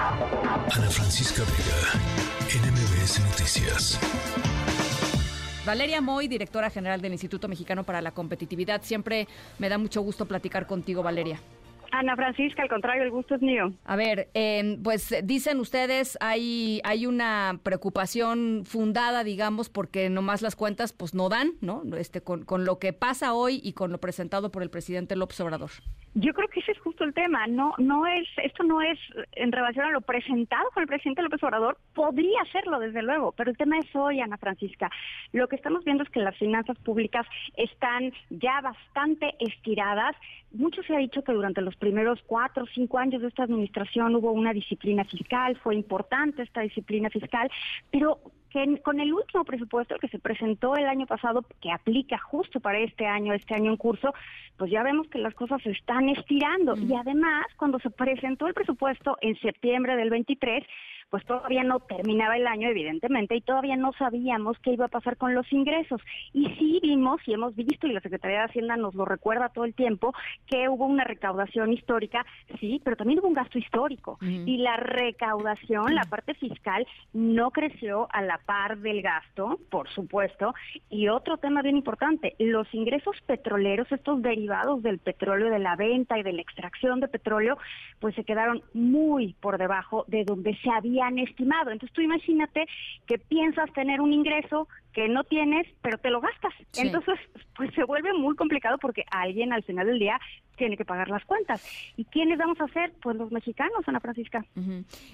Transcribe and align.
Ana 0.00 0.88
Francisca 0.90 1.42
Vega, 1.42 2.62
NMBS 2.62 3.18
Noticias. 3.18 3.98
Valeria 5.66 6.00
Moy, 6.00 6.28
directora 6.28 6.70
general 6.70 7.00
del 7.00 7.12
Instituto 7.12 7.48
Mexicano 7.48 7.82
para 7.82 8.00
la 8.00 8.12
Competitividad. 8.12 8.82
Siempre 8.84 9.26
me 9.58 9.68
da 9.68 9.76
mucho 9.76 10.00
gusto 10.02 10.26
platicar 10.26 10.68
contigo, 10.68 11.02
Valeria. 11.02 11.40
Ana 11.92 12.16
Francisca, 12.16 12.62
al 12.62 12.68
contrario, 12.68 13.02
el 13.02 13.10
gusto 13.10 13.34
es 13.34 13.42
mío. 13.42 13.72
A 13.84 13.96
ver, 13.96 14.28
pues 14.82 15.14
dicen 15.24 15.60
ustedes, 15.60 16.18
hay, 16.20 16.80
hay 16.84 17.06
una 17.06 17.60
preocupación 17.62 18.64
fundada, 18.64 19.24
digamos, 19.24 19.68
porque 19.68 20.10
nomás 20.10 20.42
las 20.42 20.56
cuentas 20.56 20.92
pues 20.92 21.14
no 21.14 21.28
dan, 21.28 21.52
¿no? 21.60 21.82
Este, 21.96 22.20
con, 22.20 22.44
con 22.44 22.64
lo 22.64 22.78
que 22.78 22.92
pasa 22.92 23.34
hoy 23.34 23.60
y 23.62 23.72
con 23.72 23.92
lo 23.92 23.98
presentado 23.98 24.50
por 24.50 24.62
el 24.62 24.70
presidente 24.70 25.16
López 25.16 25.40
Obrador. 25.40 25.70
Yo 26.14 26.32
creo 26.32 26.48
que 26.48 26.60
ese 26.60 26.72
es 26.72 26.78
justo 26.80 27.04
el 27.04 27.14
tema. 27.14 27.46
No, 27.46 27.74
no 27.78 28.06
es, 28.06 28.26
esto 28.42 28.64
no 28.64 28.80
es 28.82 28.98
en 29.32 29.52
relación 29.52 29.86
a 29.86 29.90
lo 29.90 30.00
presentado 30.00 30.68
por 30.74 30.82
el 30.82 30.88
presidente 30.88 31.22
López 31.22 31.42
Obrador. 31.42 31.78
Podría 31.94 32.44
serlo, 32.50 32.80
desde 32.80 33.02
luego, 33.02 33.32
pero 33.32 33.50
el 33.50 33.56
tema 33.56 33.78
es 33.78 33.94
hoy, 33.94 34.20
Ana 34.20 34.36
Francisca. 34.36 34.90
Lo 35.32 35.48
que 35.48 35.56
estamos 35.56 35.84
viendo 35.84 36.02
es 36.02 36.10
que 36.10 36.20
las 36.20 36.36
finanzas 36.36 36.78
públicas 36.78 37.26
están 37.56 38.12
ya 38.30 38.60
bastante 38.60 39.34
estiradas. 39.38 40.16
Mucho 40.52 40.82
se 40.82 40.94
ha 40.94 40.98
dicho 40.98 41.22
que 41.22 41.32
durante 41.32 41.60
los 41.60 41.76
primeros 41.76 42.20
cuatro 42.26 42.64
o 42.64 42.66
cinco 42.74 42.98
años 42.98 43.20
de 43.20 43.28
esta 43.28 43.44
administración 43.44 44.14
hubo 44.16 44.32
una 44.32 44.52
disciplina 44.52 45.04
fiscal, 45.04 45.56
fue 45.62 45.74
importante 45.74 46.42
esta 46.42 46.62
disciplina 46.62 47.10
fiscal, 47.10 47.50
pero 47.90 48.18
que 48.50 48.80
con 48.82 48.98
el 48.98 49.12
último 49.12 49.44
presupuesto 49.44 49.96
que 50.00 50.08
se 50.08 50.18
presentó 50.18 50.74
el 50.76 50.86
año 50.86 51.06
pasado, 51.06 51.44
que 51.60 51.70
aplica 51.70 52.18
justo 52.18 52.60
para 52.60 52.78
este 52.78 53.06
año, 53.06 53.34
este 53.34 53.54
año 53.54 53.70
en 53.70 53.76
curso, 53.76 54.14
pues 54.56 54.70
ya 54.70 54.82
vemos 54.82 55.06
que 55.08 55.18
las 55.18 55.34
cosas 55.34 55.62
se 55.62 55.70
están 55.70 56.08
estirando. 56.08 56.74
Y 56.76 56.94
además, 56.94 57.46
cuando 57.56 57.78
se 57.78 57.90
presentó 57.90 58.46
el 58.46 58.54
presupuesto 58.54 59.18
en 59.20 59.38
septiembre 59.40 59.96
del 59.96 60.10
23, 60.10 60.64
pues 61.10 61.24
todavía 61.24 61.64
no 61.64 61.80
terminaba 61.80 62.36
el 62.36 62.46
año, 62.46 62.68
evidentemente, 62.68 63.36
y 63.36 63.40
todavía 63.40 63.76
no 63.76 63.92
sabíamos 63.94 64.58
qué 64.58 64.72
iba 64.72 64.86
a 64.86 64.88
pasar 64.88 65.16
con 65.16 65.34
los 65.34 65.50
ingresos. 65.52 66.00
Y 66.32 66.46
sí 66.56 66.80
vimos 66.82 67.20
y 67.26 67.32
hemos 67.32 67.54
visto, 67.54 67.86
y 67.86 67.92
la 67.92 68.00
Secretaría 68.00 68.40
de 68.40 68.44
Hacienda 68.44 68.76
nos 68.76 68.94
lo 68.94 69.04
recuerda 69.04 69.48
todo 69.48 69.64
el 69.64 69.74
tiempo, 69.74 70.12
que 70.46 70.68
hubo 70.68 70.86
una 70.86 71.04
recaudación 71.04 71.72
histórica, 71.72 72.26
sí, 72.60 72.80
pero 72.84 72.96
también 72.96 73.20
hubo 73.20 73.28
un 73.28 73.34
gasto 73.34 73.58
histórico. 73.58 74.18
Y 74.20 74.58
la 74.58 74.76
recaudación, 74.76 75.94
la 75.94 76.04
parte 76.04 76.34
fiscal, 76.34 76.86
no 77.12 77.50
creció 77.50 78.08
a 78.10 78.22
la 78.22 78.38
par 78.38 78.78
del 78.78 79.02
gasto, 79.02 79.58
por 79.70 79.88
supuesto. 79.90 80.54
Y 80.90 81.08
otro 81.08 81.38
tema 81.38 81.62
bien 81.62 81.76
importante, 81.76 82.34
los 82.38 82.72
ingresos 82.74 83.16
petroleros, 83.26 83.90
estos 83.90 84.20
derivados 84.20 84.82
del 84.82 84.98
petróleo, 84.98 85.50
de 85.50 85.58
la 85.58 85.76
venta 85.76 86.18
y 86.18 86.22
de 86.22 86.32
la 86.32 86.42
extracción 86.42 87.00
de 87.00 87.08
petróleo, 87.08 87.56
pues 87.98 88.14
se 88.14 88.24
quedaron 88.24 88.62
muy 88.74 89.34
por 89.40 89.58
debajo 89.58 90.04
de 90.08 90.24
donde 90.24 90.54
se 90.56 90.70
había 90.70 90.97
han 91.00 91.18
estimado. 91.18 91.70
Entonces 91.70 91.94
tú 91.94 92.00
imagínate 92.00 92.66
que 93.06 93.18
piensas 93.18 93.72
tener 93.72 94.00
un 94.00 94.12
ingreso 94.12 94.68
que 94.98 95.08
no 95.08 95.22
tienes, 95.22 95.64
pero 95.80 95.96
te 95.98 96.10
lo 96.10 96.20
gastas. 96.20 96.52
Entonces, 96.76 97.14
pues 97.56 97.72
se 97.76 97.84
vuelve 97.84 98.12
muy 98.14 98.34
complicado 98.34 98.78
porque 98.78 99.04
alguien 99.12 99.52
al 99.52 99.62
final 99.62 99.86
del 99.86 100.00
día 100.00 100.18
tiene 100.56 100.76
que 100.76 100.84
pagar 100.84 101.08
las 101.08 101.24
cuentas. 101.24 101.64
¿Y 101.96 102.04
quiénes 102.06 102.36
vamos 102.36 102.60
a 102.60 102.64
hacer? 102.64 102.92
Pues 103.00 103.16
los 103.16 103.30
mexicanos, 103.30 103.86
Ana 103.86 104.00
Francisca. 104.00 104.44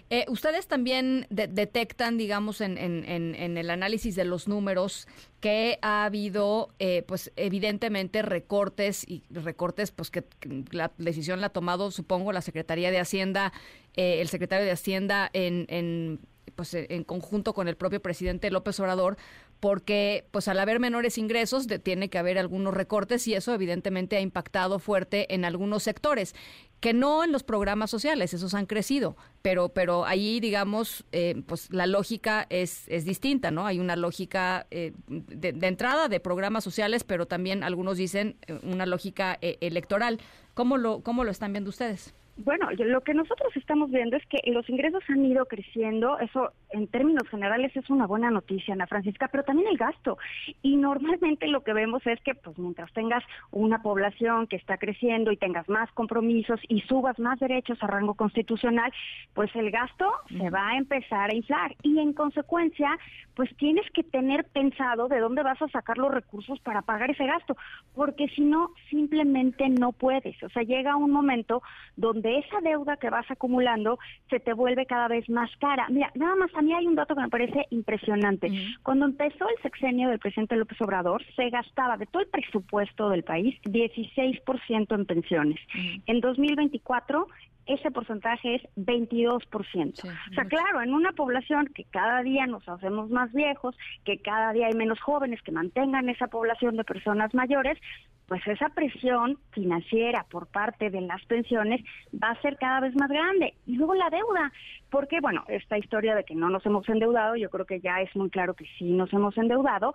Eh, 0.08 0.24
ustedes 0.28 0.68
también 0.68 1.26
detectan, 1.28 2.16
digamos, 2.16 2.62
en, 2.62 2.78
en, 2.78 3.58
el 3.58 3.68
análisis 3.68 4.16
de 4.16 4.24
los 4.24 4.48
números 4.48 5.06
que 5.40 5.78
ha 5.82 6.06
habido, 6.06 6.70
eh, 6.78 7.04
pues 7.06 7.30
evidentemente 7.36 8.22
recortes 8.22 9.06
y 9.06 9.22
recortes, 9.28 9.90
pues 9.90 10.10
que, 10.10 10.24
la 10.70 10.92
decisión 10.96 11.42
la 11.42 11.48
ha 11.48 11.50
tomado, 11.50 11.90
supongo, 11.90 12.32
la 12.32 12.40
Secretaría 12.40 12.90
de 12.90 13.00
Hacienda, 13.00 13.52
eh, 13.96 14.22
el 14.22 14.28
secretario 14.28 14.64
de 14.64 14.72
Hacienda 14.72 15.28
en, 15.34 15.66
en 15.68 16.20
pues 16.54 16.74
en 16.74 17.04
conjunto 17.04 17.52
con 17.52 17.68
el 17.68 17.76
propio 17.76 18.00
presidente 18.00 18.50
López 18.50 18.78
Obrador 18.80 19.16
porque 19.64 20.26
pues 20.30 20.46
al 20.48 20.58
haber 20.60 20.78
menores 20.78 21.16
ingresos 21.16 21.66
tiene 21.82 22.10
que 22.10 22.18
haber 22.18 22.36
algunos 22.36 22.74
recortes 22.74 23.26
y 23.28 23.32
eso 23.32 23.54
evidentemente 23.54 24.14
ha 24.14 24.20
impactado 24.20 24.78
fuerte 24.78 25.32
en 25.32 25.46
algunos 25.46 25.82
sectores 25.82 26.34
que 26.80 26.92
no 26.92 27.24
en 27.24 27.32
los 27.32 27.44
programas 27.44 27.88
sociales, 27.90 28.34
esos 28.34 28.52
han 28.52 28.66
crecido, 28.66 29.16
pero, 29.40 29.70
pero 29.70 30.04
ahí, 30.04 30.38
digamos, 30.38 31.06
eh, 31.12 31.42
pues 31.46 31.72
la 31.72 31.86
lógica 31.86 32.46
es, 32.50 32.84
es 32.88 33.06
distinta, 33.06 33.50
¿no? 33.50 33.64
Hay 33.64 33.80
una 33.80 33.96
lógica 33.96 34.66
eh, 34.70 34.92
de, 35.08 35.66
entrada 35.66 36.08
de 36.08 36.20
programas 36.20 36.62
sociales, 36.62 37.02
pero 37.02 37.24
también 37.24 37.64
algunos 37.64 37.96
dicen 37.96 38.36
eh, 38.46 38.58
una 38.64 38.84
lógica 38.84 39.38
electoral. 39.40 40.20
¿Cómo 40.52 40.76
lo, 40.76 41.00
¿Cómo 41.00 41.24
lo 41.24 41.30
están 41.30 41.54
viendo 41.54 41.70
ustedes? 41.70 42.12
Bueno, 42.36 42.68
lo 42.72 43.00
que 43.02 43.14
nosotros 43.14 43.56
estamos 43.56 43.92
viendo 43.92 44.16
es 44.16 44.26
que 44.26 44.50
los 44.50 44.68
ingresos 44.68 45.04
han 45.08 45.24
ido 45.24 45.46
creciendo, 45.46 46.18
eso 46.18 46.50
en 46.70 46.88
términos 46.88 47.28
generales 47.28 47.70
es 47.76 47.88
una 47.90 48.08
buena 48.08 48.28
noticia, 48.28 48.74
Ana 48.74 48.88
Francisca, 48.88 49.28
pero 49.28 49.44
también 49.44 49.68
el 49.68 49.76
gasto. 49.76 50.18
Y 50.60 50.74
normalmente 50.74 51.46
lo 51.46 51.62
que 51.62 51.72
vemos 51.72 52.04
es 52.08 52.20
que 52.22 52.34
pues 52.34 52.58
mientras 52.58 52.92
tengas 52.92 53.22
una 53.52 53.82
población 53.82 54.48
que 54.48 54.56
está 54.56 54.78
creciendo 54.78 55.30
y 55.30 55.36
tengas 55.36 55.68
más 55.68 55.92
compromisos 55.92 56.58
y 56.68 56.80
subas 56.82 57.20
más 57.20 57.38
derechos 57.38 57.78
a 57.82 57.86
rango 57.86 58.14
constitucional, 58.14 58.92
pues 59.32 59.54
el 59.54 59.70
gasto 59.70 60.10
se 60.28 60.50
va 60.50 60.70
a 60.70 60.76
empezar 60.76 61.30
a 61.30 61.36
inflar 61.36 61.76
y 61.82 62.00
en 62.00 62.12
consecuencia, 62.14 62.98
pues 63.36 63.54
tienes 63.56 63.88
que 63.92 64.02
tener 64.02 64.44
pensado 64.46 65.06
de 65.06 65.20
dónde 65.20 65.44
vas 65.44 65.62
a 65.62 65.68
sacar 65.68 65.98
los 65.98 66.12
recursos 66.12 66.58
para 66.60 66.82
pagar 66.82 67.12
ese 67.12 67.26
gasto, 67.26 67.56
porque 67.94 68.26
si 68.28 68.42
no 68.42 68.70
simplemente 68.90 69.68
no 69.68 69.92
puedes. 69.92 70.42
O 70.42 70.48
sea, 70.48 70.64
llega 70.64 70.96
un 70.96 71.12
momento 71.12 71.62
donde 71.96 72.23
de 72.24 72.38
esa 72.38 72.60
deuda 72.62 72.96
que 72.96 73.10
vas 73.10 73.30
acumulando 73.30 73.98
se 74.30 74.40
te 74.40 74.54
vuelve 74.54 74.86
cada 74.86 75.08
vez 75.08 75.28
más 75.28 75.50
cara. 75.58 75.86
Mira, 75.90 76.10
nada 76.14 76.34
más 76.36 76.50
a 76.54 76.62
mí 76.62 76.72
hay 76.72 76.86
un 76.86 76.94
dato 76.94 77.14
que 77.14 77.20
me 77.20 77.28
parece 77.28 77.66
impresionante. 77.68 78.50
Cuando 78.82 79.04
empezó 79.04 79.46
el 79.46 79.62
sexenio 79.62 80.08
del 80.08 80.18
presidente 80.18 80.56
López 80.56 80.80
Obrador, 80.80 81.22
se 81.36 81.50
gastaba 81.50 81.98
de 81.98 82.06
todo 82.06 82.22
el 82.22 82.28
presupuesto 82.28 83.10
del 83.10 83.24
país 83.24 83.60
16% 83.64 84.94
en 84.94 85.06
pensiones. 85.06 85.60
En 86.06 86.20
2024 86.20 87.28
ese 87.66 87.90
porcentaje 87.90 88.56
es 88.56 88.62
22%. 88.76 90.04
o 90.04 90.34
sea, 90.34 90.44
claro, 90.44 90.82
en 90.82 90.92
una 90.92 91.12
población 91.12 91.66
que 91.74 91.84
cada 91.84 92.22
día 92.22 92.46
nos 92.46 92.68
hacemos 92.68 93.08
más 93.10 93.32
viejos, 93.32 93.74
que 94.04 94.18
cada 94.18 94.52
día 94.52 94.66
hay 94.66 94.74
menos 94.74 95.00
jóvenes 95.00 95.40
que 95.42 95.52
mantengan 95.52 96.08
esa 96.08 96.26
población 96.26 96.76
de 96.76 96.84
personas 96.84 97.32
mayores, 97.32 97.78
pues 98.26 98.46
esa 98.46 98.68
presión 98.70 99.38
financiera 99.50 100.24
por 100.30 100.46
parte 100.46 100.90
de 100.90 101.00
las 101.02 101.24
pensiones 101.26 101.82
va 102.12 102.30
a 102.30 102.40
ser 102.40 102.56
cada 102.56 102.80
vez 102.80 102.94
más 102.96 103.08
grande. 103.08 103.54
Y 103.66 103.76
luego 103.76 103.94
la 103.94 104.10
deuda, 104.10 104.52
porque 104.90 105.20
bueno, 105.20 105.44
esta 105.48 105.78
historia 105.78 106.14
de 106.14 106.24
que 106.24 106.34
no 106.34 106.48
nos 106.50 106.64
hemos 106.66 106.88
endeudado, 106.88 107.36
yo 107.36 107.50
creo 107.50 107.66
que 107.66 107.80
ya 107.80 108.00
es 108.00 108.14
muy 108.16 108.30
claro 108.30 108.54
que 108.54 108.66
sí 108.78 108.92
nos 108.92 109.12
hemos 109.12 109.36
endeudado, 109.36 109.94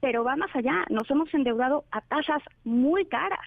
pero 0.00 0.24
va 0.24 0.36
más 0.36 0.54
allá, 0.54 0.84
nos 0.90 1.10
hemos 1.10 1.32
endeudado 1.34 1.84
a 1.90 2.00
tasas 2.02 2.42
muy 2.64 3.04
caras. 3.06 3.40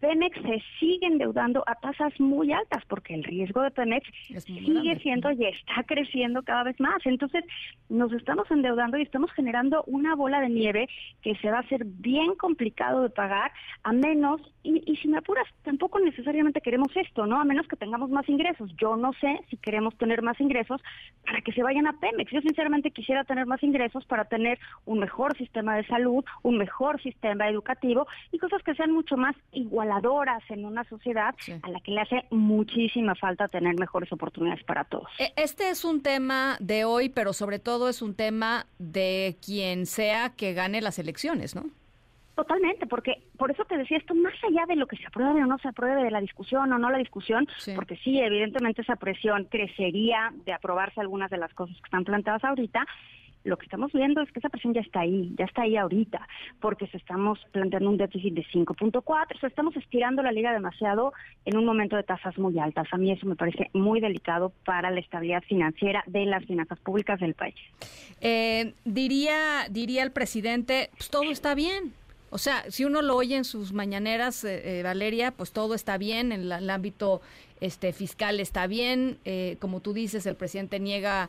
Pemex 0.00 0.40
se 0.42 0.62
sigue 0.78 1.06
endeudando 1.06 1.64
a 1.66 1.74
tasas 1.74 2.12
muy 2.20 2.52
altas 2.52 2.84
porque 2.86 3.14
el 3.14 3.24
riesgo 3.24 3.62
de 3.62 3.70
Pemex 3.70 4.06
sigue 4.44 4.98
siendo 5.00 5.30
y 5.32 5.44
está 5.44 5.82
creciendo 5.86 6.42
cada 6.42 6.62
vez 6.64 6.78
más. 6.78 7.04
Entonces, 7.04 7.44
nos 7.88 8.12
estamos 8.12 8.48
endeudando 8.50 8.96
y 8.96 9.02
estamos 9.02 9.32
generando 9.32 9.82
una 9.86 10.14
bola 10.14 10.40
de 10.40 10.50
nieve 10.50 10.88
que 11.22 11.34
se 11.36 11.50
va 11.50 11.58
a 11.58 11.60
hacer 11.62 11.84
bien 11.84 12.34
complicado 12.36 13.02
de 13.02 13.10
pagar, 13.10 13.50
a 13.82 13.92
menos, 13.92 14.40
y, 14.62 14.82
y 14.90 14.96
si 14.96 15.08
me 15.08 15.18
apuras, 15.18 15.46
tampoco 15.64 15.98
necesariamente 15.98 16.60
queremos 16.60 16.96
esto, 16.96 17.26
¿no? 17.26 17.40
A 17.40 17.44
menos 17.44 17.66
que 17.66 17.76
tengamos 17.76 18.10
más 18.10 18.28
ingresos. 18.28 18.70
Yo 18.76 18.96
no 18.96 19.12
sé 19.14 19.40
si 19.50 19.56
queremos 19.56 19.96
tener 19.98 20.22
más 20.22 20.40
ingresos 20.40 20.80
para 21.24 21.40
que 21.40 21.52
se 21.52 21.62
vayan 21.62 21.86
a 21.86 21.98
Pemex. 21.98 22.30
Yo 22.30 22.40
sinceramente 22.40 22.92
quisiera 22.92 23.24
tener 23.24 23.46
más 23.46 23.62
ingresos 23.62 24.04
para 24.04 24.26
tener 24.26 24.58
un 24.84 25.00
mejor 25.00 25.36
sistema 25.36 25.76
de 25.76 25.86
salud, 25.86 25.97
un 26.06 26.58
mejor 26.58 27.02
sistema 27.02 27.48
educativo 27.48 28.06
y 28.32 28.38
cosas 28.38 28.62
que 28.62 28.74
sean 28.74 28.92
mucho 28.92 29.16
más 29.16 29.34
igual 29.52 29.88
en 30.48 30.64
una 30.64 30.84
sociedad 30.84 31.34
a 31.62 31.68
la 31.68 31.80
que 31.80 31.92
le 31.92 32.00
hace 32.00 32.24
muchísima 32.30 33.14
falta 33.14 33.48
tener 33.48 33.74
mejores 33.78 34.12
oportunidades 34.12 34.62
para 34.64 34.84
todos. 34.84 35.08
E, 35.18 35.32
este 35.36 35.70
es 35.70 35.84
un 35.84 36.02
tema 36.02 36.56
de 36.60 36.84
hoy, 36.84 37.08
pero 37.08 37.32
sobre 37.32 37.58
todo 37.58 37.88
es 37.88 38.02
un 38.02 38.14
tema 38.14 38.66
de 38.78 39.36
quien 39.44 39.86
sea 39.86 40.30
que 40.30 40.52
gane 40.52 40.80
las 40.80 40.98
elecciones, 40.98 41.54
¿no? 41.54 41.64
Totalmente, 42.34 42.86
porque 42.86 43.24
por 43.36 43.50
eso 43.50 43.64
te 43.64 43.76
decía 43.76 43.98
esto, 43.98 44.14
más 44.14 44.34
allá 44.44 44.64
de 44.66 44.76
lo 44.76 44.86
que 44.86 44.96
se 44.96 45.06
apruebe 45.06 45.42
o 45.42 45.46
no 45.46 45.58
se 45.58 45.68
apruebe 45.68 46.04
de 46.04 46.10
la 46.10 46.20
discusión 46.20 46.72
o 46.72 46.78
no 46.78 46.88
la 46.88 46.98
discusión, 46.98 47.48
porque 47.74 47.96
sí, 47.96 48.20
evidentemente 48.20 48.82
esa 48.82 48.94
presión 48.94 49.48
crecería 49.50 50.32
de 50.44 50.52
aprobarse 50.52 51.00
algunas 51.00 51.30
de 51.30 51.38
las 51.38 51.52
cosas 51.54 51.74
que 51.76 51.86
están 51.86 52.04
planteadas 52.04 52.44
ahorita, 52.44 52.86
lo 53.48 53.56
que 53.56 53.64
estamos 53.64 53.92
viendo 53.92 54.20
es 54.22 54.30
que 54.30 54.38
esa 54.38 54.48
presión 54.48 54.74
ya 54.74 54.80
está 54.80 55.00
ahí, 55.00 55.34
ya 55.36 55.46
está 55.46 55.62
ahí 55.62 55.76
ahorita, 55.76 56.26
porque 56.60 56.86
se 56.88 56.98
estamos 56.98 57.38
planteando 57.52 57.90
un 57.90 57.96
déficit 57.96 58.34
de 58.34 58.44
5.4, 58.44 59.02
o 59.02 59.38
sea, 59.38 59.48
estamos 59.48 59.76
estirando 59.76 60.22
la 60.22 60.32
liga 60.32 60.52
demasiado 60.52 61.12
en 61.44 61.56
un 61.56 61.64
momento 61.64 61.96
de 61.96 62.02
tasas 62.02 62.38
muy 62.38 62.58
altas. 62.58 62.86
A 62.92 62.96
mí 62.96 63.10
eso 63.10 63.26
me 63.26 63.36
parece 63.36 63.70
muy 63.72 64.00
delicado 64.00 64.52
para 64.64 64.90
la 64.90 65.00
estabilidad 65.00 65.42
financiera 65.42 66.04
de 66.06 66.26
las 66.26 66.44
finanzas 66.44 66.78
públicas 66.80 67.18
del 67.20 67.34
país. 67.34 67.56
Eh, 68.20 68.74
diría, 68.84 69.66
diría 69.70 70.02
el 70.02 70.12
presidente, 70.12 70.90
pues 70.96 71.10
todo 71.10 71.30
está 71.30 71.54
bien 71.54 71.92
O 72.30 72.38
sea, 72.38 72.64
si 72.70 72.84
uno 72.84 73.02
lo 73.02 73.16
oye 73.16 73.36
en 73.36 73.44
sus 73.44 73.72
mañaneras, 73.72 74.44
eh, 74.44 74.80
eh, 74.80 74.82
Valeria, 74.82 75.30
pues 75.30 75.52
todo 75.52 75.74
está 75.74 75.96
bien, 75.96 76.32
en 76.32 76.52
el 76.52 76.70
ámbito 76.70 77.20
este 77.60 77.92
fiscal 77.92 78.38
está 78.38 78.66
bien, 78.66 79.18
eh, 79.24 79.56
como 79.60 79.80
tú 79.80 79.92
dices, 79.92 80.26
el 80.26 80.36
presidente 80.36 80.78
niega 80.78 81.28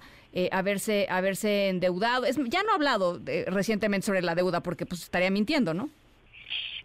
haberse 0.52 1.08
haberse 1.10 1.70
endeudado. 1.70 2.26
Es, 2.26 2.38
ya 2.50 2.62
no 2.62 2.72
ha 2.72 2.76
hablado 2.76 3.20
recientemente 3.48 4.06
sobre 4.06 4.22
la 4.22 4.36
deuda 4.36 4.62
porque 4.62 4.86
pues 4.86 5.02
estaría 5.02 5.32
mintiendo, 5.32 5.74
¿no? 5.74 5.90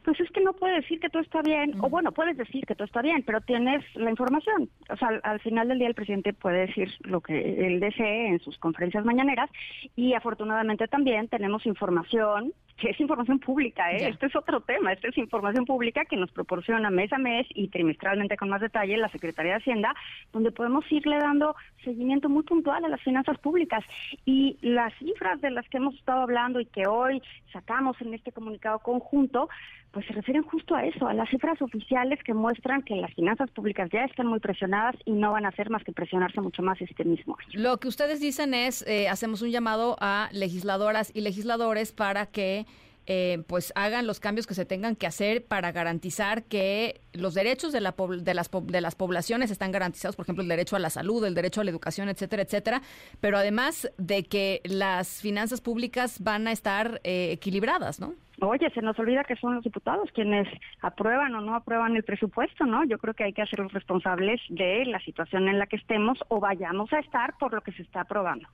Pues 0.04 0.20
es 0.20 0.30
que 0.30 0.40
no 0.40 0.52
puede 0.52 0.74
decir 0.76 1.00
que 1.00 1.08
todo 1.08 1.22
está 1.22 1.40
bien, 1.42 1.74
o 1.80 1.88
bueno, 1.88 2.12
puedes 2.12 2.36
decir 2.36 2.66
que 2.66 2.74
todo 2.74 2.84
está 2.84 3.00
bien, 3.00 3.22
pero 3.24 3.40
tienes 3.40 3.82
la 3.94 4.10
información. 4.10 4.68
O 4.90 4.96
sea, 4.96 5.08
al, 5.22 5.40
final 5.40 5.68
del 5.68 5.78
día 5.78 5.88
el 5.88 5.94
presidente 5.94 6.32
puede 6.32 6.66
decir 6.66 6.92
lo 7.00 7.20
que 7.20 7.66
él 7.66 7.80
desee 7.80 8.28
en 8.28 8.38
sus 8.40 8.58
conferencias 8.58 9.04
mañaneras 9.04 9.50
y 9.96 10.12
afortunadamente 10.14 10.86
también 10.88 11.28
tenemos 11.28 11.64
información 11.66 12.52
que 12.76 12.90
es 12.90 13.00
información 13.00 13.38
pública, 13.38 13.92
¿eh? 13.92 14.08
Este 14.08 14.26
es 14.26 14.34
otro 14.34 14.60
tema, 14.60 14.92
esta 14.92 15.08
es 15.08 15.16
información 15.16 15.64
pública 15.64 16.04
que 16.06 16.16
nos 16.16 16.32
proporciona 16.32 16.90
mes 16.90 17.12
a 17.12 17.18
mes 17.18 17.46
y 17.50 17.68
trimestralmente 17.68 18.36
con 18.36 18.48
más 18.48 18.60
detalle 18.60 18.96
la 18.96 19.08
Secretaría 19.10 19.52
de 19.52 19.58
Hacienda, 19.58 19.94
donde 20.32 20.50
podemos 20.50 20.84
irle 20.90 21.18
dando 21.18 21.54
seguimiento 21.84 22.28
muy 22.28 22.42
puntual 22.42 22.84
a 22.84 22.88
las 22.88 23.00
finanzas 23.02 23.38
públicas. 23.38 23.84
Y 24.24 24.58
las 24.60 24.92
cifras 24.94 25.40
de 25.40 25.50
las 25.50 25.68
que 25.68 25.76
hemos 25.76 25.94
estado 25.94 26.22
hablando 26.22 26.58
y 26.58 26.66
que 26.66 26.88
hoy 26.88 27.22
sacamos 27.52 28.00
en 28.00 28.12
este 28.12 28.32
comunicado 28.32 28.80
conjunto, 28.80 29.48
pues 29.94 30.06
se 30.06 30.12
refieren 30.12 30.42
justo 30.42 30.74
a 30.74 30.84
eso, 30.84 31.06
a 31.06 31.14
las 31.14 31.30
cifras 31.30 31.62
oficiales 31.62 32.18
que 32.24 32.34
muestran 32.34 32.82
que 32.82 32.96
las 32.96 33.14
finanzas 33.14 33.48
públicas 33.52 33.88
ya 33.92 34.04
están 34.04 34.26
muy 34.26 34.40
presionadas 34.40 34.96
y 35.04 35.12
no 35.12 35.30
van 35.30 35.46
a 35.46 35.48
hacer 35.48 35.70
más 35.70 35.84
que 35.84 35.92
presionarse 35.92 36.40
mucho 36.40 36.62
más 36.62 36.80
este 36.80 37.04
mismo 37.04 37.36
año. 37.38 37.62
Lo 37.62 37.78
que 37.78 37.86
ustedes 37.86 38.20
dicen 38.20 38.54
es, 38.54 38.84
eh, 38.88 39.08
hacemos 39.08 39.40
un 39.40 39.50
llamado 39.50 39.96
a 40.00 40.28
legisladoras 40.32 41.12
y 41.14 41.20
legisladores 41.20 41.92
para 41.92 42.26
que 42.26 42.66
eh, 43.06 43.44
pues 43.46 43.72
hagan 43.76 44.06
los 44.06 44.18
cambios 44.18 44.46
que 44.46 44.54
se 44.54 44.64
tengan 44.64 44.96
que 44.96 45.06
hacer 45.06 45.44
para 45.44 45.72
garantizar 45.72 46.42
que 46.44 47.02
los 47.12 47.34
derechos 47.34 47.70
de, 47.70 47.80
la, 47.80 47.94
de, 47.96 48.34
las, 48.34 48.50
de 48.50 48.80
las 48.80 48.94
poblaciones 48.94 49.50
están 49.50 49.72
garantizados, 49.72 50.16
por 50.16 50.24
ejemplo, 50.24 50.42
el 50.42 50.48
derecho 50.48 50.74
a 50.74 50.78
la 50.78 50.90
salud, 50.90 51.24
el 51.24 51.34
derecho 51.34 51.60
a 51.60 51.64
la 51.64 51.70
educación, 51.70 52.08
etcétera, 52.08 52.42
etcétera, 52.42 52.82
pero 53.20 53.36
además 53.36 53.90
de 53.98 54.24
que 54.24 54.60
las 54.64 55.20
finanzas 55.20 55.60
públicas 55.60 56.20
van 56.20 56.48
a 56.48 56.52
estar 56.52 57.00
eh, 57.04 57.30
equilibradas, 57.32 58.00
¿no? 58.00 58.14
Oye, 58.40 58.70
se 58.70 58.82
nos 58.82 58.98
olvida 58.98 59.24
que 59.24 59.36
son 59.36 59.54
los 59.54 59.64
diputados 59.64 60.10
quienes 60.12 60.48
aprueban 60.80 61.34
o 61.34 61.40
no 61.40 61.54
aprueban 61.54 61.96
el 61.96 62.02
presupuesto, 62.02 62.66
¿no? 62.66 62.84
Yo 62.84 62.98
creo 62.98 63.14
que 63.14 63.24
hay 63.24 63.32
que 63.32 63.42
hacerlos 63.42 63.72
responsables 63.72 64.40
de 64.48 64.84
la 64.86 64.98
situación 65.00 65.48
en 65.48 65.58
la 65.58 65.66
que 65.66 65.76
estemos 65.76 66.18
o 66.28 66.40
vayamos 66.40 66.92
a 66.92 66.98
estar 66.98 67.36
por 67.38 67.54
lo 67.54 67.60
que 67.60 67.72
se 67.72 67.82
está 67.82 68.00
aprobando. 68.00 68.48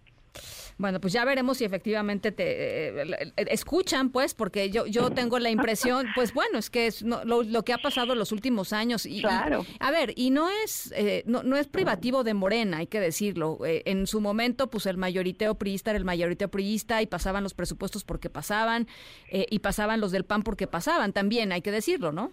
Bueno, 0.79 0.99
pues 0.99 1.13
ya 1.13 1.27
veremos 1.27 1.59
si 1.59 1.65
efectivamente 1.65 2.33
te 2.33 3.03
eh, 3.03 3.33
escuchan, 3.37 4.09
pues, 4.11 4.33
porque 4.33 4.71
yo 4.71 4.87
yo 4.87 5.11
tengo 5.11 5.39
la 5.39 5.51
impresión, 5.51 6.07
pues 6.15 6.33
bueno, 6.33 6.59
es 6.59 6.71
que 6.71 6.87
es 6.87 7.03
lo, 7.03 7.65
que 7.65 7.73
ha 7.75 7.79
pasado 7.79 8.15
en 8.15 8.19
los 8.19 8.33
últimos 8.33 8.73
años. 8.73 9.05
Y, 9.05 9.21
claro. 9.21 9.67
a 9.79 9.91
ver, 9.91 10.15
y 10.17 10.31
no 10.31 10.49
es 10.65 10.93
eh, 10.97 11.23
no, 11.27 11.43
no 11.43 11.57
es 11.57 11.67
privativo 11.69 12.25
de 12.25 12.33
Morena, 12.33 12.79
hay 12.79 12.87
que 12.87 12.99
decirlo. 12.99 13.59
Eh, 13.67 13.83
en 13.85 14.07
su 14.07 14.21
momento, 14.21 14.71
pues 14.71 14.87
el 14.87 14.97
mayoriteo 14.97 15.57
priista 15.57 15.91
era 15.91 15.99
el 15.99 16.07
mayoriteo 16.07 16.49
priista 16.49 17.03
y 17.03 17.07
pasaban 17.07 17.43
los 17.43 17.53
presupuestos 17.53 18.05
porque 18.05 18.31
pasaban 18.31 18.89
y 19.31 19.59
pasaban 19.59 20.01
los 20.01 20.13
del 20.13 20.25
PAN 20.25 20.43
porque 20.43 20.67
pasaban, 20.67 21.13
también 21.13 21.53
hay 21.53 21.61
que 21.61 21.71
decirlo, 21.71 22.11
¿no? 22.13 22.33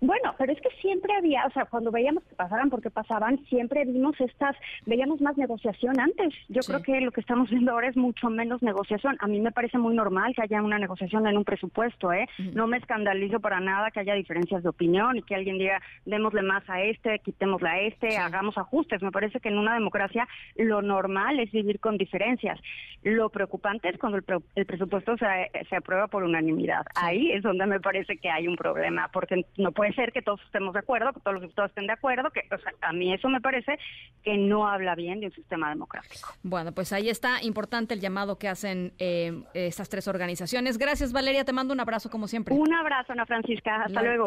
Bueno, 0.00 0.34
pero 0.36 0.52
es 0.52 0.60
que 0.60 0.68
siempre 0.82 1.14
había, 1.14 1.46
o 1.46 1.50
sea, 1.52 1.64
cuando 1.64 1.90
veíamos 1.90 2.22
que 2.24 2.34
pasaran 2.34 2.68
porque 2.68 2.90
pasaban, 2.90 3.42
siempre 3.46 3.84
vimos 3.86 4.20
estas, 4.20 4.54
veíamos 4.84 5.22
más 5.22 5.38
negociación 5.38 5.98
antes. 5.98 6.34
Yo 6.48 6.60
creo 6.60 6.82
que 6.82 7.00
lo 7.00 7.12
que 7.12 7.22
estamos 7.22 7.48
viendo 7.48 7.72
ahora 7.72 7.88
es 7.88 7.96
mucho 7.96 8.28
menos 8.28 8.62
negociación. 8.62 9.16
A 9.20 9.26
mí 9.26 9.40
me 9.40 9.52
parece 9.52 9.78
muy 9.78 9.94
normal 9.94 10.34
que 10.34 10.42
haya 10.42 10.62
una 10.62 10.78
negociación 10.78 11.26
en 11.26 11.38
un 11.38 11.44
presupuesto, 11.44 12.12
¿eh? 12.12 12.28
No 12.52 12.66
me 12.66 12.76
escandalizo 12.76 13.40
para 13.40 13.58
nada 13.58 13.90
que 13.90 14.00
haya 14.00 14.14
diferencias 14.14 14.62
de 14.62 14.68
opinión 14.68 15.16
y 15.16 15.22
que 15.22 15.34
alguien 15.34 15.56
diga, 15.56 15.80
démosle 16.04 16.42
más 16.42 16.68
a 16.68 16.82
este, 16.82 17.18
quitémosle 17.20 17.68
a 17.68 17.80
este, 17.80 18.18
hagamos 18.18 18.58
ajustes. 18.58 19.02
Me 19.02 19.12
parece 19.12 19.40
que 19.40 19.48
en 19.48 19.56
una 19.56 19.74
democracia 19.74 20.28
lo 20.56 20.82
normal 20.82 21.40
es 21.40 21.50
vivir 21.52 21.80
con 21.80 21.96
diferencias. 21.96 22.60
Lo 23.02 23.30
preocupante 23.30 23.88
es 23.88 23.98
cuando 23.98 24.18
el, 24.18 24.66
presupuesto 24.66 25.16
se, 25.16 25.50
se, 25.68 25.76
aprueba 25.76 26.08
por 26.08 26.22
unanimidad. 26.22 26.84
Ahí 26.94 27.32
es 27.32 27.42
donde 27.42 27.66
me 27.66 27.80
parece 27.80 28.18
que 28.18 28.28
hay 28.28 28.46
un 28.46 28.56
problema, 28.56 29.08
porque 29.12 29.46
no 29.56 29.72
puede 29.72 29.85
ser 29.94 30.12
que 30.12 30.22
todos 30.22 30.40
estemos 30.42 30.72
de 30.74 30.80
acuerdo, 30.80 31.12
que 31.12 31.20
todos 31.20 31.34
los 31.34 31.42
diputados 31.42 31.70
estén 31.70 31.86
de 31.86 31.92
acuerdo, 31.92 32.30
que 32.30 32.42
a 32.80 32.92
mí 32.92 33.12
eso 33.12 33.28
me 33.28 33.40
parece 33.40 33.78
que 34.22 34.36
no 34.36 34.68
habla 34.68 34.94
bien 34.94 35.20
de 35.20 35.26
un 35.26 35.32
sistema 35.32 35.68
democrático. 35.68 36.28
Bueno, 36.42 36.72
pues 36.72 36.92
ahí 36.92 37.08
está 37.08 37.42
importante 37.42 37.94
el 37.94 38.00
llamado 38.00 38.38
que 38.38 38.48
hacen 38.48 38.92
eh, 38.98 39.42
estas 39.54 39.88
tres 39.88 40.08
organizaciones. 40.08 40.78
Gracias, 40.78 41.12
Valeria, 41.12 41.44
te 41.44 41.52
mando 41.52 41.74
un 41.74 41.80
abrazo 41.80 42.10
como 42.10 42.28
siempre. 42.28 42.54
Un 42.54 42.74
abrazo, 42.74 43.12
Ana 43.12 43.26
Francisca, 43.26 43.82
hasta 43.84 44.02
luego. 44.02 44.24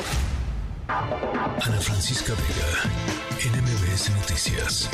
Ana 0.88 1.80
Francisca 1.80 2.34
Vega, 2.34 2.90
NMBS 3.38 4.10
Noticias. 4.16 4.90